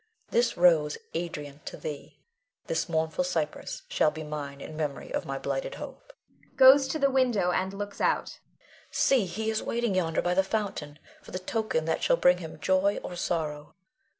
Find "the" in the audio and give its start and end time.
6.97-7.11, 10.33-10.43, 11.29-11.37